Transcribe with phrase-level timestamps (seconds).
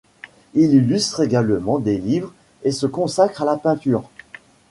[0.55, 4.03] Il illustre également des livres et se consacre à la peinture.